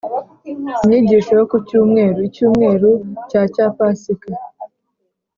inyigisho 0.83 1.31
yo 1.39 1.45
ku 1.51 1.57
cyumweru, 1.67 2.19
icyumweru 2.29 2.89
cya 3.29 3.41
cya 3.53 3.65
pasika 3.77 4.27